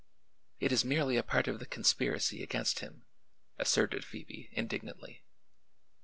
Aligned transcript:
"It 0.59 0.71
is 0.71 0.83
merely 0.83 1.15
a 1.15 1.21
part 1.21 1.47
of 1.47 1.59
the 1.59 1.67
conspiracy 1.67 2.41
against 2.41 2.79
him," 2.79 3.05
asserted 3.59 4.03
Phoebe 4.03 4.49
indignantly. 4.51 5.21